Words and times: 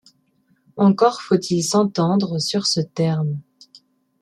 Encore 0.77 1.21
faut-il 1.21 1.61
s'entendre 1.63 2.39
sur 2.39 2.65
ce 2.65 2.79
terme. 2.79 3.37